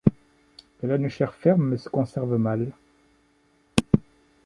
[0.81, 2.71] Elle a une chair ferme mais se conserve mal.